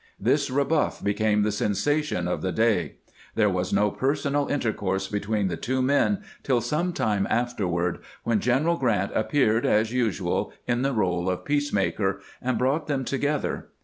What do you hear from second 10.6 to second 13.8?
in the role of peacemaker, and brought them together.